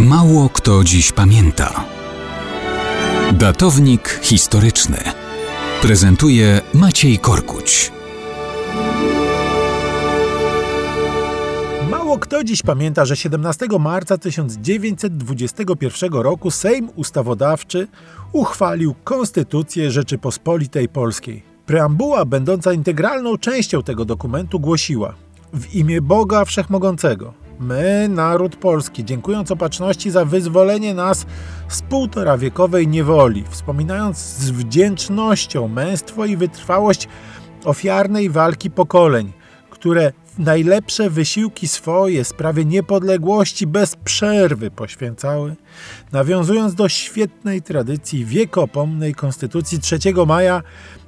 [0.00, 1.84] Mało kto dziś pamięta.
[3.32, 4.96] Datownik historyczny
[5.82, 7.92] prezentuje Maciej Korkuć.
[11.90, 17.88] Mało kto dziś pamięta, że 17 marca 1921 roku Sejm Ustawodawczy
[18.32, 21.42] uchwalił Konstytucję Rzeczypospolitej Polskiej.
[21.66, 25.14] Preambuła, będąca integralną częścią tego dokumentu, głosiła:
[25.52, 31.26] W imię Boga Wszechmogącego My, naród polski, dziękując opatrzności za wyzwolenie nas
[31.68, 37.08] z półtora wiekowej niewoli, wspominając z wdzięcznością męstwo i wytrwałość
[37.64, 39.32] ofiarnej walki pokoleń,
[39.70, 45.56] które najlepsze wysiłki swoje sprawie niepodległości bez przerwy poświęcały,
[46.12, 50.62] nawiązując do świetnej tradycji wiekopomnej Konstytucji 3 maja,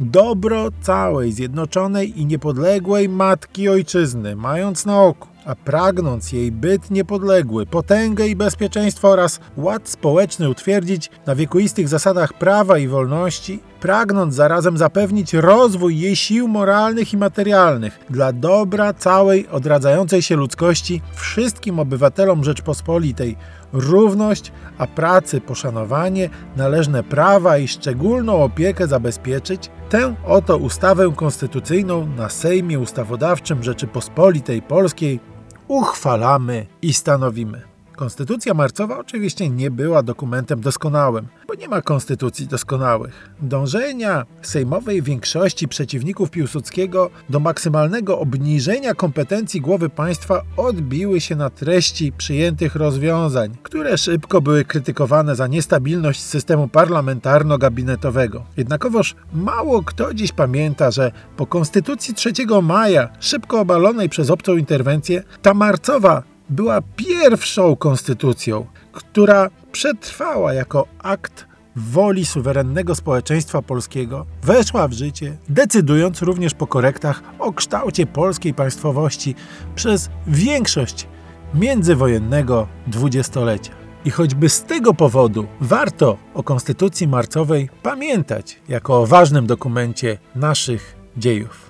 [0.00, 7.66] dobro całej zjednoczonej i niepodległej matki ojczyzny, mając na oku a pragnąc jej byt niepodległy,
[7.66, 14.78] potęgę i bezpieczeństwo oraz ład społeczny utwierdzić na wiekuistych zasadach prawa i wolności, pragnąc zarazem
[14.78, 22.44] zapewnić rozwój jej sił moralnych i materialnych dla dobra całej odradzającej się ludzkości, wszystkim obywatelom
[22.44, 23.36] Rzeczpospolitej,
[23.72, 32.28] równość, a pracy poszanowanie, należne prawa i szczególną opiekę zabezpieczyć, tę oto ustawę konstytucyjną na
[32.28, 35.20] Sejmie Ustawodawczym Rzeczypospolitej Polskiej
[35.68, 37.62] uchwalamy i stanowimy.
[37.96, 43.30] Konstytucja marcowa oczywiście nie była dokumentem doskonałym, bo nie ma konstytucji doskonałych.
[43.42, 52.12] Dążenia sejmowej większości przeciwników Piłsudskiego do maksymalnego obniżenia kompetencji głowy państwa odbiły się na treści
[52.12, 58.42] przyjętych rozwiązań, które szybko były krytykowane za niestabilność systemu parlamentarno-gabinetowego.
[58.56, 62.32] Jednakowoż mało kto dziś pamięta, że po konstytucji 3
[62.62, 68.66] maja, szybko obalonej przez obcą interwencję, ta marcowa była pierwszą konstytucją,
[68.98, 71.46] która przetrwała jako akt
[71.76, 79.34] woli suwerennego społeczeństwa polskiego, weszła w życie, decydując również po korektach o kształcie polskiej państwowości
[79.74, 81.08] przez większość
[81.54, 83.72] międzywojennego dwudziestolecia.
[84.04, 90.96] I choćby z tego powodu warto o Konstytucji Marcowej pamiętać jako o ważnym dokumencie naszych
[91.16, 91.67] dziejów.